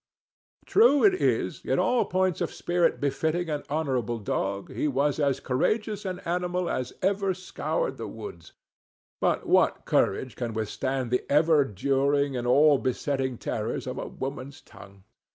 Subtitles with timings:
[0.65, 5.39] True it is, in all points of spirit befitting an honorable dog, he was as
[5.39, 12.35] courageous an animal as ever scoured the woods—but what courage can withstand the ever during
[12.35, 15.03] and all besetting terrors of a woman's tongue?